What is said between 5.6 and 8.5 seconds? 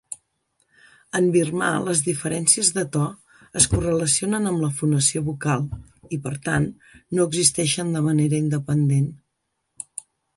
i, per tant, no existeixen de manera